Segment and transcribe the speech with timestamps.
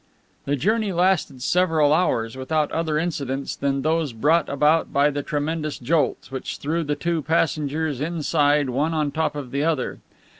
[0.45, 5.77] The journey lasted several hours without other incidents than those brought about by the tremendous
[5.77, 9.99] jolts, which threw the two passengers inside one on top of the other.